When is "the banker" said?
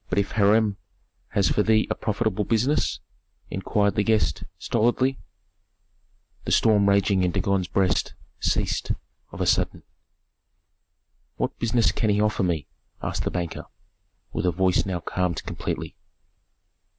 13.25-13.67